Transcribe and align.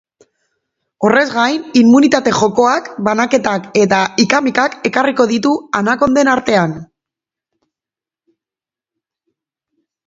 Horrez 1.07 1.25
gain, 1.33 1.67
inmunitate 1.81 2.33
jokoak 2.37 2.89
banaketak 3.09 3.67
eta 3.83 4.01
ika-mikak 4.25 4.79
ekarriko 4.91 5.29
ditu 5.35 5.53
anakonden 5.83 6.33
artean. 6.35 6.75